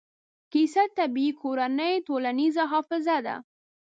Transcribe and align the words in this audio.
کیسه 0.51 0.83
د 0.89 0.93
طبعي 0.97 1.29
کورنۍ 1.41 1.93
ټولنیزه 2.07 2.63
حافظه 2.71 3.17
ده. 3.25 3.35